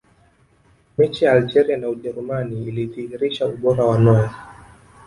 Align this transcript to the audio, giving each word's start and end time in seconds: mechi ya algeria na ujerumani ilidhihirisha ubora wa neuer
mechi 0.97 1.25
ya 1.25 1.31
algeria 1.31 1.77
na 1.77 1.89
ujerumani 1.89 2.63
ilidhihirisha 2.67 3.47
ubora 3.47 3.85
wa 3.85 3.99
neuer 3.99 4.31